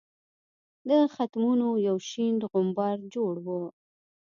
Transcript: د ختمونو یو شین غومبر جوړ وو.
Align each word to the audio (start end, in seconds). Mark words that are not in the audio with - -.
د 0.89 0.91
ختمونو 1.13 1.67
یو 1.87 1.97
شین 2.09 2.35
غومبر 2.51 2.97
جوړ 3.13 3.33
وو. 3.45 3.63